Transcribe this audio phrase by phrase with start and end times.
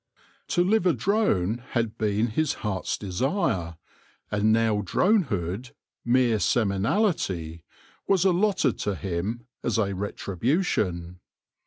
[0.47, 3.77] To live a drone had been his heart's desire,
[4.31, 7.61] and now dronehood, mere seminality,
[8.07, 11.19] was allotted to him, as a retribution.